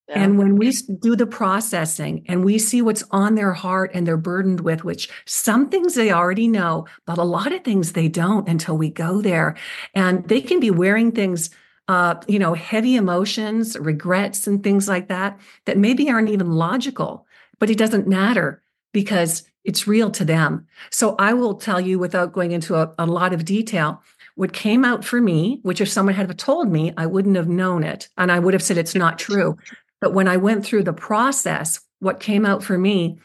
[0.08, 0.24] Yeah.
[0.24, 4.18] And when we do the processing and we see what's on their heart and they're
[4.18, 8.46] burdened with, which some things they already know, but a lot of things they don't
[8.46, 9.56] until we go there.
[9.94, 11.48] And they can be wearing things,
[11.88, 17.26] uh, you know, heavy emotions, regrets, and things like that, that maybe aren't even logical
[17.60, 20.66] but it doesn't matter because it's real to them.
[20.90, 24.02] So I will tell you without going into a, a lot of detail,
[24.34, 27.84] what came out for me, which if someone had told me, I wouldn't have known
[27.84, 28.08] it.
[28.16, 29.58] And I would have said it's not true.
[30.00, 33.18] But when I went through the process, what came out for me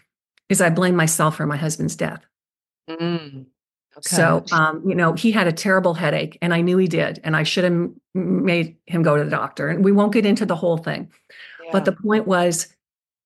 [0.50, 2.22] is I blame myself for my husband's death.
[2.90, 3.46] Mm,
[3.98, 4.02] okay.
[4.02, 7.22] So, um, you know, he had a terrible headache and I knew he did.
[7.24, 9.70] And I should have made him go to the doctor.
[9.70, 11.10] And we won't get into the whole thing.
[11.64, 11.70] Yeah.
[11.72, 12.68] But the point was,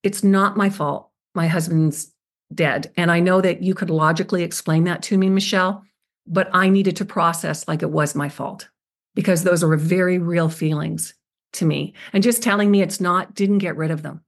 [0.04, 1.10] it's not my fault.
[1.36, 2.12] My husband's
[2.54, 2.92] dead.
[2.98, 5.84] And I know that you could logically explain that to me, Michelle,
[6.26, 8.70] but I needed to process like it was my fault
[9.16, 11.14] because those are very real feelings
[11.54, 11.94] to me.
[12.14, 14.22] And just telling me it's not didn't get rid of them.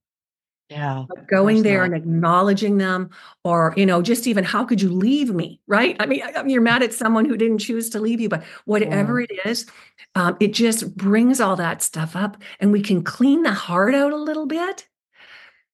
[0.69, 1.03] Yeah.
[1.10, 1.88] But going there not.
[1.88, 3.10] and acknowledging them,
[3.43, 5.60] or, you know, just even how could you leave me?
[5.67, 5.97] Right.
[5.99, 8.43] I mean, I mean you're mad at someone who didn't choose to leave you, but
[8.63, 9.27] whatever yeah.
[9.29, 9.65] it is,
[10.15, 14.13] um, it just brings all that stuff up and we can clean the heart out
[14.13, 14.88] a little bit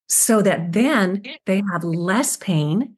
[0.08, 2.96] so that then they have less pain.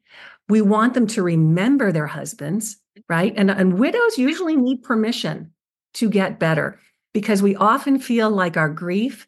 [0.48, 2.76] We want them to remember their husbands,
[3.08, 3.32] right?
[3.36, 5.52] And, and widows usually need permission
[5.94, 6.78] to get better
[7.12, 9.26] because we often feel like our grief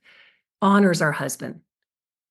[0.60, 1.60] honors our husband,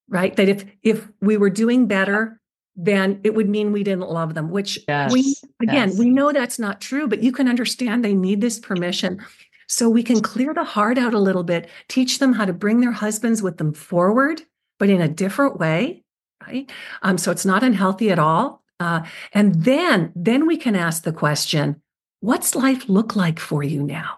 [0.08, 0.36] right?
[0.36, 2.40] That if if we were doing better,
[2.76, 6.00] then it would mean we didn't love them, which yes, we again, yes.
[6.00, 9.22] we know that's not true, but you can understand they need this permission.
[9.68, 12.82] So we can clear the heart out a little bit, teach them how to bring
[12.82, 14.42] their husbands with them forward
[14.82, 16.02] but in a different way,
[16.48, 16.67] right?
[17.04, 18.63] Um, so it's not unhealthy at all.
[18.80, 21.80] Uh, and then, then we can ask the question,
[22.22, 24.17] what's life look like for you now?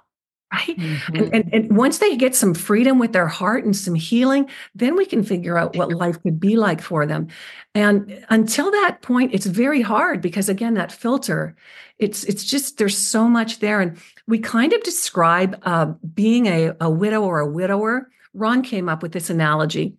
[0.54, 0.78] Right.
[0.78, 1.16] Mm-hmm.
[1.18, 4.96] And, and, and once they get some freedom with their heart and some healing, then
[4.96, 7.28] we can figure out what life could be like for them.
[7.76, 11.58] And until that point, it's very hard because again, that filter,
[12.00, 13.82] it's it's just there's so much there.
[13.82, 13.98] And
[14.28, 18.10] we kind of describe uh, being a, a widow or a widower.
[18.34, 19.98] Ron came up with this analogy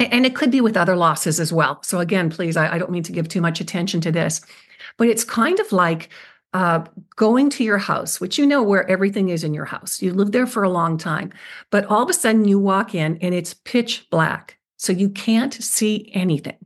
[0.00, 1.82] and it could be with other losses as well.
[1.82, 4.40] So again, please, I, I don't mean to give too much attention to this,
[4.96, 6.08] but it's kind of like
[6.52, 6.84] uh,
[7.16, 10.02] going to your house, which you know where everything is in your house.
[10.02, 11.32] You live there for a long time,
[11.70, 14.58] but all of a sudden you walk in and it's pitch black.
[14.76, 16.56] So you can't see anything.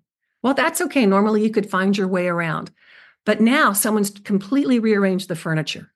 [0.42, 1.05] Well, that's okay.
[1.05, 2.70] Normally you could find your way around.
[3.27, 5.90] But now someone's completely rearranged the furniture.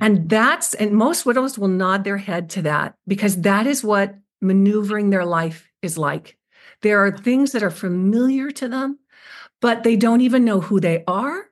[0.00, 4.16] And that's, and most widows will nod their head to that because that is what
[4.44, 6.36] maneuvering their life is like.
[6.82, 8.98] There are things that are familiar to them,
[9.60, 11.50] but they don't even know who they are.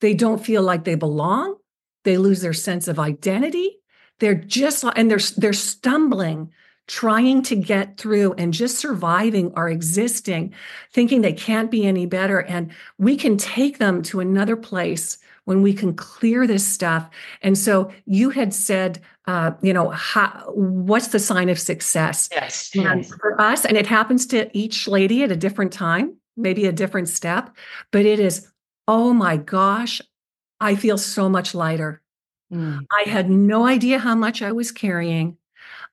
[0.00, 1.56] They don't feel like they belong.
[2.04, 3.78] They lose their sense of identity.
[4.20, 6.52] They're just and they're they're stumbling
[6.86, 10.54] trying to get through and just surviving or existing,
[10.92, 12.40] thinking they can't be any better.
[12.40, 17.08] And we can take them to another place when we can clear this stuff.
[17.42, 22.28] And so you had said uh, you know, how, what's the sign of success?
[22.30, 22.70] Yes.
[22.74, 23.12] And yes.
[23.14, 27.08] for us, and it happens to each lady at a different time, maybe a different
[27.08, 27.54] step,
[27.90, 28.48] but it is,
[28.86, 30.02] oh my gosh,
[30.60, 32.02] I feel so much lighter.
[32.52, 32.84] Mm.
[32.92, 35.38] I had no idea how much I was carrying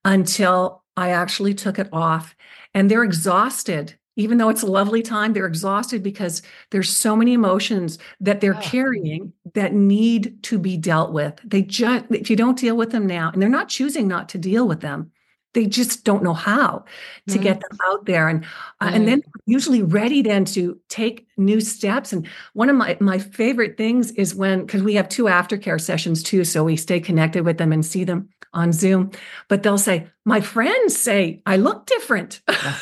[0.03, 2.35] until I actually took it off.
[2.73, 3.95] And they're exhausted.
[4.21, 8.53] Even though it's a lovely time, they're exhausted because there's so many emotions that they're
[8.53, 8.61] Yeah.
[8.61, 11.33] carrying that need to be dealt with.
[11.43, 14.37] They just, if you don't deal with them now, and they're not choosing not to
[14.37, 15.11] deal with them,
[15.53, 16.85] they just don't know how
[17.27, 17.43] to Right.
[17.43, 18.29] get them out there.
[18.29, 18.45] And
[18.79, 22.13] uh, and then usually ready then to take new steps.
[22.13, 26.23] And one of my my favorite things is when because we have two aftercare sessions
[26.23, 29.11] too, so we stay connected with them and see them on Zoom.
[29.49, 32.75] But they'll say, "My friends say I look different." Yeah.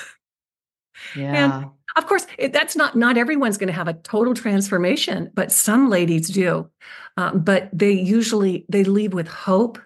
[1.96, 5.90] Of course, it, that's not not everyone's going to have a total transformation, but some
[5.90, 6.70] ladies do.
[7.18, 9.80] Um, but they usually they leave with hope,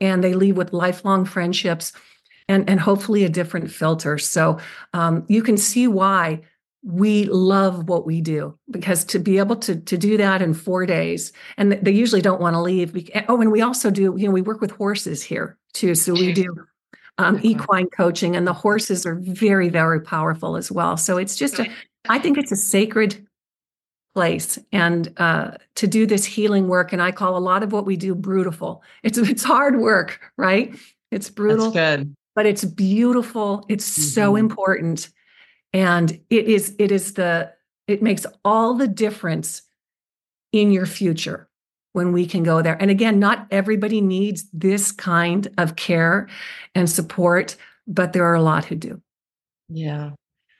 [0.00, 1.92] and they leave with lifelong friendships,
[2.48, 4.18] and and hopefully a different filter.
[4.18, 4.58] So
[4.92, 6.42] um, you can see why
[6.82, 10.86] we love what we do because to be able to to do that in four
[10.86, 13.10] days, and they usually don't want to leave.
[13.28, 14.14] Oh, and we also do.
[14.16, 16.54] You know, we work with horses here too, so we do
[17.18, 17.48] um, Okay.
[17.48, 20.96] equine coaching, and the horses are very, very powerful as well.
[20.96, 21.66] So it's just a,
[22.08, 23.26] I think it's a sacred
[24.14, 27.86] place, and uh, to do this healing work, and I call a lot of what
[27.86, 28.82] we do brutal.
[29.02, 30.74] It's it's hard work, right?
[31.10, 32.14] It's brutal, That's good.
[32.34, 33.64] but it's beautiful.
[33.68, 34.38] It's so Mhm.
[34.40, 35.08] important,
[35.72, 37.52] and it is it is the
[37.86, 39.62] it makes all the difference
[40.52, 41.48] in your future
[41.96, 42.76] when we can go there.
[42.78, 46.28] And again, not everybody needs this kind of care
[46.74, 47.56] and support,
[47.86, 49.00] but there are a lot who do.
[49.70, 50.10] Yeah.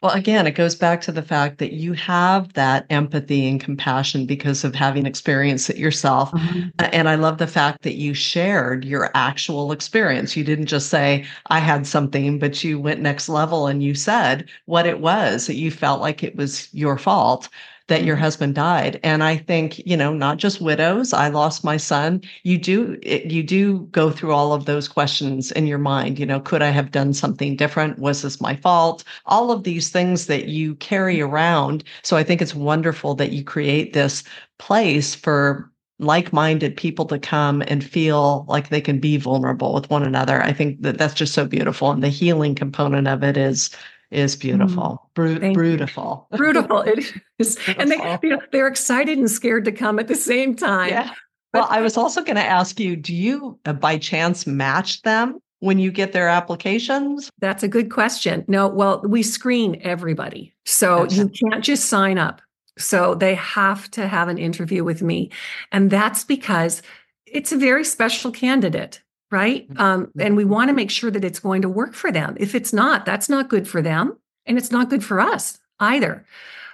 [0.02, 4.24] Well, again, it goes back to the fact that you have that empathy and compassion
[4.24, 6.30] because of having experienced it yourself.
[6.30, 6.68] Mm-hmm.
[6.78, 10.38] A- And I love the fact that you shared your actual experience.
[10.38, 14.48] You didn't just say, I had something, but you went next level and you said
[14.64, 17.50] what it was that you felt like it was your fault
[17.88, 18.20] that your Mhm.
[18.20, 18.98] husband died.
[19.02, 22.20] And I think, you know, not just widows, I lost my son.
[22.42, 26.18] You do, it, you do go through all of those questions in your mind.
[26.18, 27.98] You know, could I have done something different?
[27.98, 29.04] Was this my fault?
[29.26, 31.84] All of these things that you carry around.
[32.02, 34.24] So I think it's wonderful that you create this
[34.58, 40.02] place for like-minded people to come and feel like they can be vulnerable with one
[40.02, 40.42] another.
[40.42, 43.70] I think that that's just so beautiful, and the healing component of it is
[44.10, 47.58] is beautiful, Bru- Thank beautiful, Brutal it is.
[47.78, 50.90] And they you know, they're excited and scared to come at the same time.
[50.90, 51.10] Yeah.
[51.54, 55.38] Well, I was also going to ask you: Do you, uh, by chance, match them
[55.60, 57.30] when you get their applications?
[57.40, 58.44] That's a good question.
[58.46, 60.54] No, well, we screen everybody.
[60.66, 61.16] So Okay.
[61.16, 62.42] you can't just sign up.
[62.78, 65.30] So they have to have an interview with me.
[65.72, 66.82] And that's because
[67.24, 69.68] it's a very special candidate, right?
[69.68, 69.80] Mm-hmm.
[69.80, 70.52] Um, and we mm-hmm.
[70.52, 72.36] want to make sure that it's going to work for them.
[72.38, 74.18] If it's not, that's not good for them.
[74.46, 76.24] And it's not good for us either.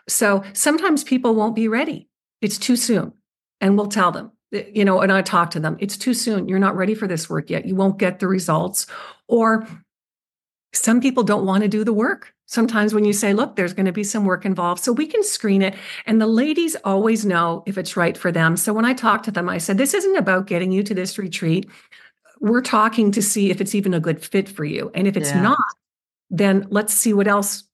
[0.09, 2.09] So sometimes people won't be ready.
[2.41, 3.13] It's too soon.
[3.61, 6.49] And we'll tell them, eh, you know, and I talk to them, it's too soon.
[6.49, 7.65] You're not ready for this work yet.
[7.65, 8.87] You won't get the results.
[9.29, 9.67] Or
[10.75, 12.35] some people don't want to do the work.
[12.47, 15.23] Sometimes when you say, look, there's going to be some work involved, so we can
[15.23, 15.75] screen it.
[16.05, 18.59] And the ladies always know if it's right for them.
[18.59, 21.17] So when I talk to them, I said, this isn't about getting you to this
[21.17, 21.71] retreat.
[22.43, 24.91] We're talking to see if it's even a good fit for you.
[24.95, 25.43] And if it's Yeah.
[25.43, 25.59] not,
[26.29, 27.65] then let's see what else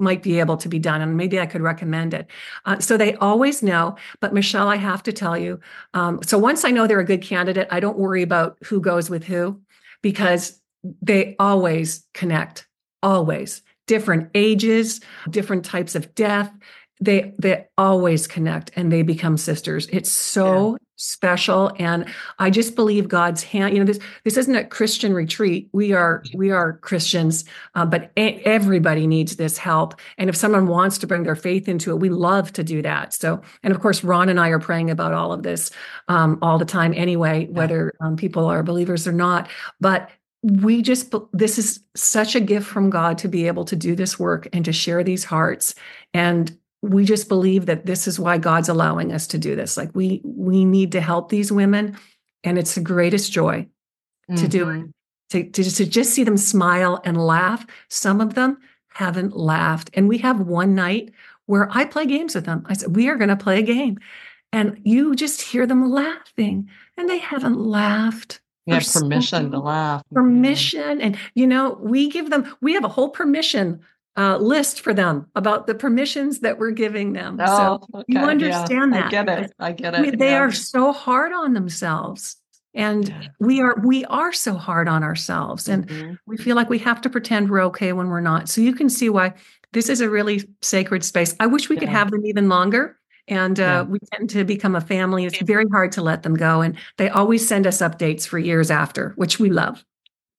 [0.00, 1.00] might be able to be done.
[1.00, 2.26] And maybe I could recommend it.
[2.64, 3.96] Uh, so they always know.
[4.20, 5.60] But Michelle, I have to tell you.
[5.94, 9.08] Um, so once I know they're a good candidate, I don't worry about who goes
[9.10, 9.60] with who
[10.02, 10.60] because
[11.02, 12.66] they always connect,
[13.02, 13.62] always.
[13.86, 15.00] Different ages,
[15.30, 16.52] different types of death.
[17.00, 19.86] They they always connect and they become sisters.
[19.92, 21.72] It's so special.
[21.78, 22.06] And
[22.38, 25.68] I just believe God's hand, you know, this this isn't a Christian retreat.
[25.72, 29.98] We are we are Christians, uh, but a- everybody needs this help.
[30.18, 33.14] And if someone wants to bring their faith into it, we love to do that.
[33.14, 35.70] So, and of course, Ron and I are praying about all of this
[36.08, 39.48] um, all the time anyway, whether um, people are believers or not.
[39.80, 40.10] But
[40.42, 44.18] we just this is such a gift from God to be able to do this
[44.18, 45.74] work and to share these hearts
[46.14, 49.76] and we just believe that this is why God's allowing us to do this.
[49.76, 51.96] Like we we need to help these women
[52.44, 53.66] and it's the greatest joy
[54.36, 54.74] to do it.
[54.76, 54.90] Mhm.
[55.30, 57.66] to, to, to just see them smile and laugh.
[57.88, 59.90] Some of them haven't laughed.
[59.94, 61.12] And we have one night
[61.46, 62.64] where I play games with them.
[62.66, 63.98] I said we are going to play a game.
[64.52, 69.58] And you just hear them laughing and they haven't laughed You have so permission to
[69.58, 70.02] laugh.
[70.12, 73.80] permission and you know we give them we have a whole permission
[74.18, 78.04] uh, list for them about the permissions that we're giving them Oh, so okay.
[78.08, 78.26] you yeah.
[78.26, 79.52] understand I that get it.
[79.58, 80.18] I get it.
[80.18, 80.38] they yeah.
[80.40, 82.36] are so hard on themselves
[82.74, 83.22] and Yeah.
[83.40, 86.18] we are we are so hard on ourselves and Mhm.
[86.26, 88.90] we feel like we have to pretend we're okay when we're not so you can
[88.90, 89.32] see why
[89.72, 92.98] this is a really sacred space i wish we could have them even longer
[93.28, 93.82] and uh, Yeah.
[93.82, 97.08] we tend to become a family it's very hard to let them go and they
[97.08, 99.84] always send us updates for years after which we love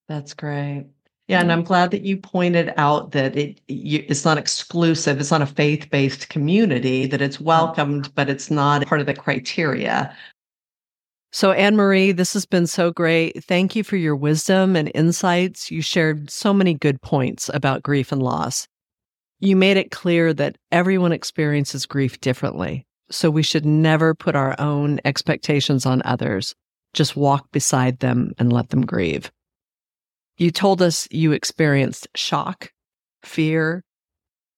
[0.08, 0.88] That's great.
[1.30, 1.68] Yeah, and I'm mm-hmm.
[1.68, 5.20] glad that you pointed out that it you, it's not exclusive.
[5.20, 7.06] It's not a faith-based community.
[7.06, 7.46] That it's mm-hmm.
[7.46, 10.14] welcomed, but it's not part of the criteria.
[11.32, 13.44] So, Anne Marie, this has been so great.
[13.44, 15.70] Thank you for your wisdom and insights.
[15.70, 18.68] You shared so many good points about grief and loss.
[19.40, 22.88] You made it clear that everyone experiences grief differently.
[23.12, 26.56] So, we should never put our own expectations on others.
[26.96, 29.32] Just walk beside them and let them grieve.
[30.40, 32.72] You told us you experienced shock,
[33.24, 33.84] fear,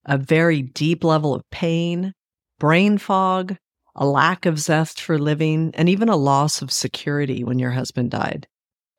[0.05, 2.13] a very deep level of pain,
[2.59, 3.57] brain fog,
[3.95, 8.11] a lack of zest for living, and even a loss of security when your husband
[8.11, 8.47] died.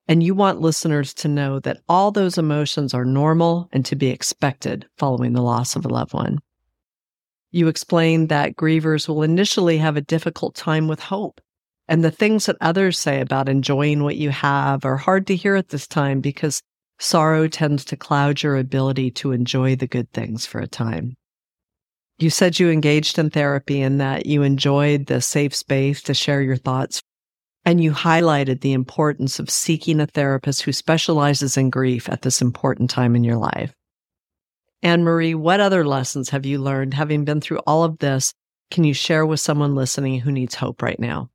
[0.09, 4.09] And you want listeners to know that all those emotions are normal and to be
[4.09, 6.41] expected following the loss of a loved one.
[7.53, 11.41] You explained that grievers will initially have a difficult time with hope,
[11.87, 15.55] and the things that others say about enjoying what you have are hard to hear
[15.55, 16.61] at this time because
[17.03, 21.17] sorrow tends to cloud your ability to enjoy the good things for a time.
[22.19, 26.41] You said you engaged in therapy and that you enjoyed the safe space to share
[26.41, 27.03] your thoughts.
[27.65, 32.43] And you highlighted the importance of seeking a therapist who specializes in grief at this
[32.43, 33.73] important time in your life.
[34.83, 38.35] Anne Marie, what other lessons have you learned having been through all of this?
[38.71, 41.31] Can you share with someone listening who needs hope right now?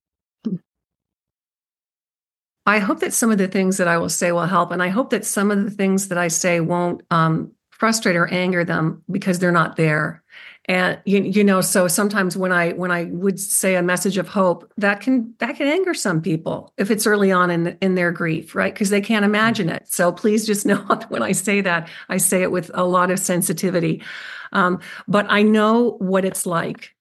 [2.67, 4.71] I hope that some of the things that I will say will help.
[4.71, 8.27] And I hope that some of the things that I say won't um, frustrate or
[8.27, 10.21] anger them because they're not there.
[10.65, 14.27] And you, you know, so sometimes when I when I would say a message of
[14.27, 18.11] hope, that can that can anger some people if it's early on in in their
[18.11, 18.73] grief, right?
[18.73, 19.87] Because they can't imagine it.
[19.87, 23.19] So please just know when I say that, I say it with a lot of
[23.19, 24.03] sensitivity.
[24.51, 26.93] Um, but I know what it's like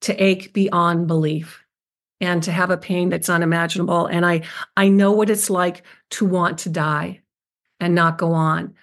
[0.00, 1.64] to ache beyond belief
[2.20, 4.06] and to have a pain that's unimaginable.
[4.06, 4.42] And i
[4.76, 7.20] i know what it's like to want to die
[7.80, 8.74] and not go on.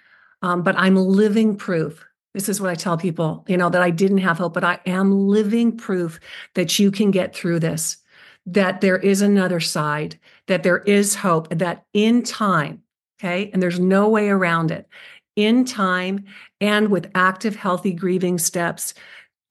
[0.42, 2.06] Um, but i'm living proof.
[2.34, 4.80] This is what i tell people you know that i didn't have hope but i
[4.86, 6.20] am living proof
[6.56, 7.98] that you can get through this
[8.46, 12.82] that there is another side that there is hope that in time
[13.20, 14.88] okay and there's no way around it
[15.36, 16.26] in time
[16.62, 18.94] and with active healthy grieving steps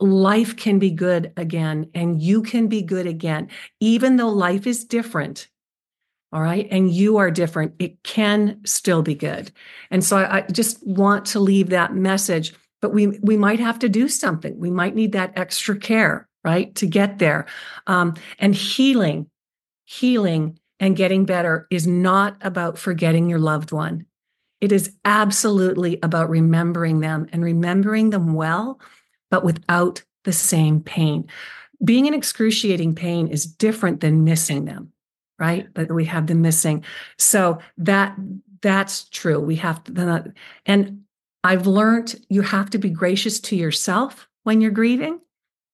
[0.03, 3.49] life can be good again and you can be good again.
[3.81, 5.49] Even though life is different
[6.33, 9.53] all right and you are different it can still be good.
[9.91, 13.79] And so I, I, just want to leave that message but we we might have
[13.81, 14.59] to do something.
[14.59, 17.47] We might need that extra care right to get there.
[17.87, 19.29] Um, and healing
[19.85, 24.07] healing and getting better is not about forgetting your loved one.
[24.61, 28.81] It is absolutely about remembering them and remembering them well
[29.33, 31.27] but without the same pain.
[31.83, 34.93] Being in excruciating pain is different than missing them,
[35.39, 35.67] right?
[35.73, 36.85] But we have them missing.
[37.17, 38.15] So that
[38.61, 39.41] that's true.
[39.41, 40.33] We have to,
[40.67, 41.01] and
[41.43, 45.19] I've learned you have to be gracious to yourself when you're grieving,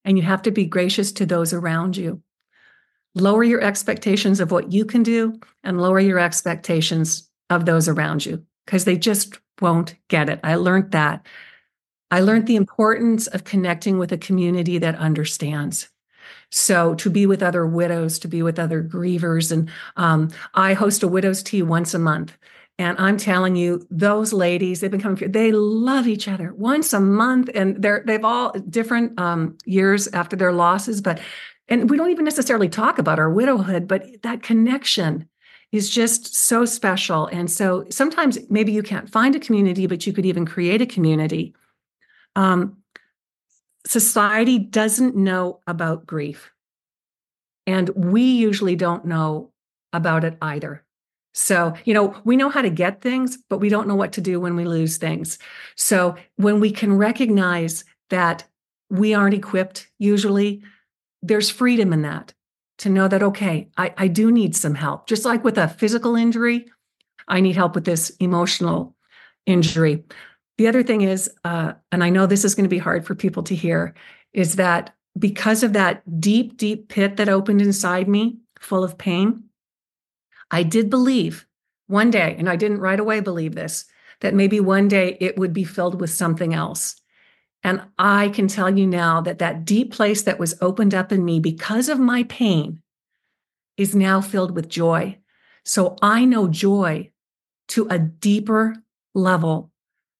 [0.05, 2.23] and you have to be gracious to those around you.
[3.15, 8.25] Lower your expectations of what you can do and lower your expectations of those around
[8.25, 10.39] you because they just won't get it.
[10.45, 11.27] I learned that
[12.11, 15.89] I learned the importance of connecting with a community that understands.
[16.51, 21.03] So to be with other widows, to be with other grievers, and um, I host
[21.03, 22.37] a widows' tea once a month.
[22.79, 27.01] And I'm telling you, those ladies, they've been coming, they love each other once a
[27.01, 31.21] month, and they're they've all different um, years after their losses, but
[31.69, 35.29] and we don't even necessarily talk about our widowhood, but that connection
[35.71, 37.27] is just so special.
[37.27, 40.87] And so sometimes maybe you can't find a community, but you could even create a
[40.87, 41.55] community
[42.39, 42.77] um,
[43.85, 46.53] society doesn't know about grief.
[47.67, 49.51] And we usually don't know
[49.93, 50.85] about it either.
[51.35, 54.21] So, you know, we know how to get things, but we don't know what to
[54.21, 55.39] do when we lose things.
[55.77, 58.45] So, when we can recognize that
[58.89, 60.63] we aren't equipped, usually
[61.21, 62.35] there's freedom in that
[62.79, 65.09] to know that, okay, I, I do need some help.
[65.09, 66.67] Just like with a physical injury,
[67.27, 68.95] I need help with this emotional
[69.45, 70.05] injury.
[70.59, 73.15] The other thing is, uh, and I know this is going to be hard for
[73.15, 73.95] people to hear,
[74.33, 79.45] is that because of that deep, deep pit that opened inside me, full of pain,
[80.51, 81.47] I did believe
[81.87, 83.85] one day, and I didn't right away believe this,
[84.21, 86.97] that maybe one day it would be filled with something else.
[87.63, 91.25] And I can tell you now that that deep place that was opened up in
[91.25, 92.83] me because of my pain
[93.77, 95.19] is now filled with joy.
[95.65, 97.11] So I know joy
[97.69, 98.77] to a deeper
[99.15, 99.71] level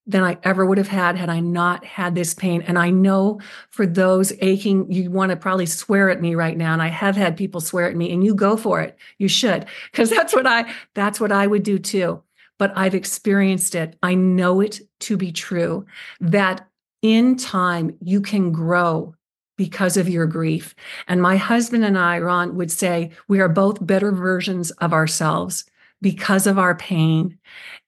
[0.09, 2.63] than I ever would have had had I not had this pain.
[2.63, 3.39] And I know
[3.69, 6.73] for those aching, you want to probably swear at me right now.
[6.73, 8.97] And I have had people swear at me and you go for it.
[9.19, 12.23] You should, because that's what I, that's what I would do too.
[12.57, 13.97] But I've experienced it.
[14.01, 15.85] I know it to be true
[16.19, 16.67] that
[17.03, 19.13] in time you can grow
[19.57, 20.73] because of your grief.
[21.07, 25.65] And my husband and I, Ron, would say we are both better versions of ourselves
[26.01, 27.37] because of our pain.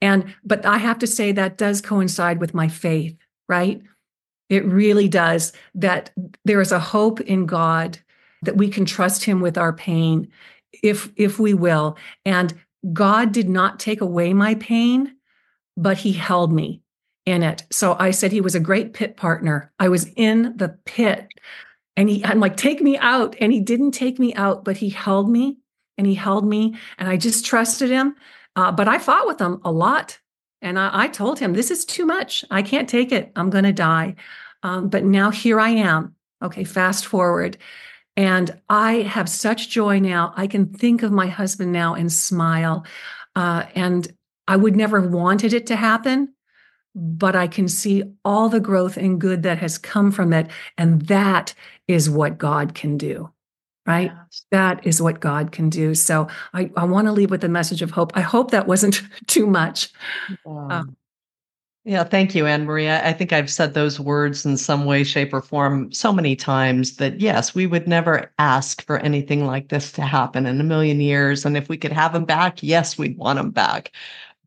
[0.01, 3.82] And, but I have to say that does coincide with my faith, right?
[4.49, 5.53] It really does.
[5.76, 6.12] That
[6.43, 7.99] there is a hope in God
[8.41, 10.30] that we can trust Him with our pain
[10.84, 11.97] if, if we will.
[12.26, 12.53] And
[12.91, 15.16] God did not take away my pain,
[15.78, 16.82] but He held me
[17.26, 17.64] in it.
[17.72, 19.72] So I said He was a great pit partner.
[19.80, 21.30] I was in the pit
[21.97, 23.36] and he, I'm like, take me out.
[23.39, 25.57] And he didn't take me out, but he held me
[26.02, 28.16] and he held me and I just trusted him.
[28.56, 30.18] Uh, but I fought with him a lot.
[30.60, 32.43] And I, I, told him, this is too much.
[32.49, 33.32] I can't take it.
[33.36, 34.16] I'm going to die.
[34.64, 36.16] Um, but now here I am.
[36.41, 37.58] Okay, fast forward.
[38.18, 40.34] And I have such joy now.
[40.36, 42.84] I can think of my husband now and smile.
[43.36, 44.12] Uh, and
[44.47, 46.34] I would never have wanted it to happen,
[46.95, 50.49] but I can see all the growth and good that has come from it.
[50.80, 51.54] And that
[51.88, 53.32] is what God can do
[53.86, 54.12] right?
[54.52, 55.96] That is what God can do.
[55.96, 58.12] So I, I want to leave with a message of hope.
[58.16, 59.90] I hope that wasn't too much.
[60.46, 60.96] Um,
[61.84, 62.92] yeah, thank you, Anne Marie.
[62.92, 66.98] I think I've said those words in some way, shape, or form so many times
[66.98, 71.02] that yes, we would never ask for anything like this to happen in a million
[71.02, 71.44] years.
[71.44, 73.92] And if we could have them back, yes, we'd want them back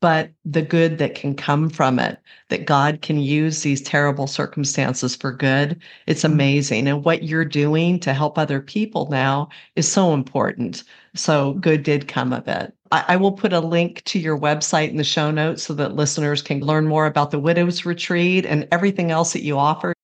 [0.00, 2.18] but the good that can come from it,
[2.48, 6.32] that God can use these terrible circumstances for good, it's mm-hmm.
[6.34, 6.88] amazing.
[6.88, 10.84] And what you're doing to help other people now is so important.
[11.14, 12.74] So good did come of it.
[12.92, 15.96] I, I will put a link to your website in the show notes so that
[15.96, 19.94] listeners can learn more about the Widows Retreat and everything else that you offer.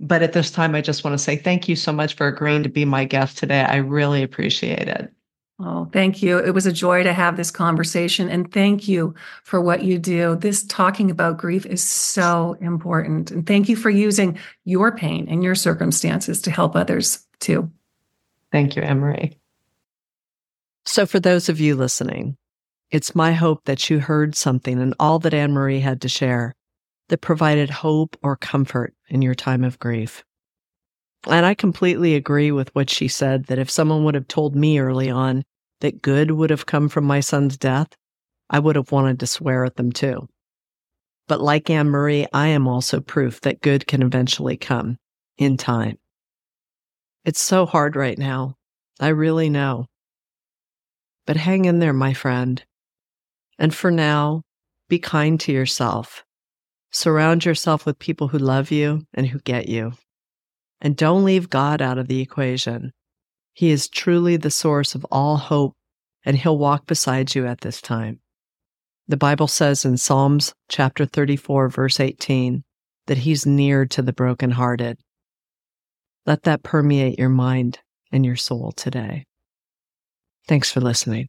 [0.00, 2.64] But at this time, I just want to say thank you so much for agreeing
[2.64, 3.60] to be my guest today.
[3.62, 5.12] I really appreciate it.
[5.60, 6.38] Oh, thank you.
[6.38, 8.28] It was a joy to have this conversation.
[8.28, 10.34] And thank you for what you do.
[10.34, 13.30] This talking about grief is so important.
[13.30, 17.70] And thank you for using your pain and your circumstances to help others too.
[18.50, 19.38] Thank you, Anne Marie.
[20.86, 22.36] So, for those of you listening,
[22.90, 26.54] it's my hope that you heard something in all that Anne Marie had to share
[27.08, 30.24] that provided hope or comfort in your time of grief.
[31.26, 34.78] And I completely agree with what she said that if someone would have told me
[34.78, 35.44] early on
[35.80, 37.88] that good would have come from my son's death,
[38.50, 40.28] I would have wanted to swear at them too.
[41.26, 44.98] But like Anne Marie, I am also proof that good can eventually come
[45.38, 45.98] in time.
[47.24, 48.56] It's so hard right now.
[49.00, 49.86] I really know.
[51.26, 52.62] But hang in there, my friend.
[53.58, 54.42] And for now,
[54.88, 56.22] be kind to yourself.
[56.90, 59.94] Surround yourself with people who love you and who get you.
[60.84, 62.92] And don't leave God out of the equation.
[63.54, 65.74] He is truly the source of all hope,
[66.26, 68.20] and He'll walk beside you at this time.
[69.08, 72.64] The Bible says in Psalms chapter 34, verse 18,
[73.06, 74.98] that He's near to the brokenhearted.
[76.26, 77.78] Let that permeate your mind
[78.12, 79.24] and your soul today.
[80.46, 81.28] Thanks for listening.